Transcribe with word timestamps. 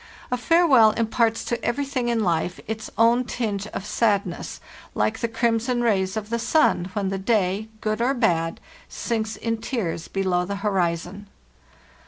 A 0.31 0.35
farewell 0.35 0.93
im 0.97 1.05
parts 1.05 1.45
to 1.45 1.63
everything 1.63 2.09
in 2.09 2.23
life 2.23 2.59
its 2.65 2.89
own 2.97 3.23
tinge 3.23 3.67
of 3.67 3.85
sadness, 3.85 4.59
like 4.95 5.19
the 5.19 5.27
crimson 5.27 5.83
rays 5.83 6.17
of 6.17 6.31
the 6.31 6.39
sun, 6.39 6.89
when 6.93 7.09
the 7.09 7.19
day, 7.19 7.67
good 7.81 8.01
or 8.01 8.15
bad, 8.15 8.59
sinks 8.89 9.35
in 9.35 9.57
tears 9.61 10.07
below 10.07 10.43
the 10.43 10.55
horizon. 10.65 11.27